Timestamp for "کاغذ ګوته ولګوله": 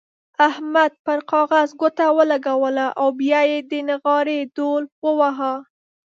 1.31-2.87